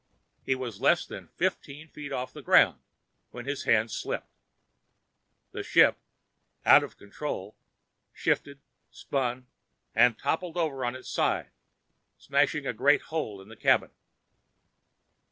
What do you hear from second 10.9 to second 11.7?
its side,